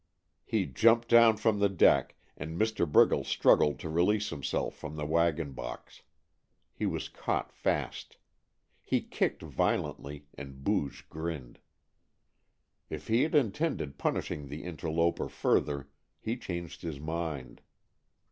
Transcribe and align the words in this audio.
He 0.43 0.65
jumped 0.65 1.09
down 1.09 1.37
from 1.37 1.59
the 1.59 1.69
deck, 1.69 2.15
and 2.35 2.59
Mr. 2.59 2.91
Briggles 2.91 3.27
struggled 3.27 3.77
to 3.81 3.87
release 3.87 4.31
himself 4.31 4.73
from 4.75 4.95
the 4.95 5.05
wagon 5.05 5.51
box. 5.51 6.01
He 6.73 6.87
was 6.87 7.07
caught 7.07 7.51
fast. 7.53 8.17
He 8.81 9.01
kicked 9.01 9.43
violently, 9.43 10.25
and 10.33 10.63
Booge 10.63 11.07
grinned. 11.07 11.59
If 12.89 13.09
he 13.09 13.21
had 13.21 13.35
intended 13.35 13.99
punishing 13.99 14.47
the 14.47 14.63
interloper 14.63 15.29
further, 15.29 15.87
he 16.19 16.35
changed 16.35 16.81
his 16.81 16.99
mind. 16.99 17.61